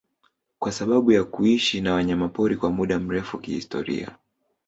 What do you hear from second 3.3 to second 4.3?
kihistoria